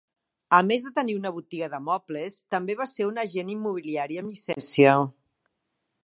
A 0.59 0.59
més 0.69 0.85
de 0.85 0.91
tenir 0.93 1.15
una 1.17 1.31
botiga 1.33 1.67
de 1.73 1.79
mobles, 1.89 2.37
també 2.55 2.75
va 2.79 2.87
ser 2.93 3.07
una 3.09 3.25
agent 3.29 3.51
immobiliària 3.55 4.23
amb 4.25 4.33
llicència. 4.35 4.97